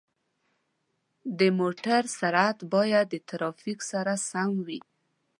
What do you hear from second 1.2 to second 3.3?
د موټر سرعت باید د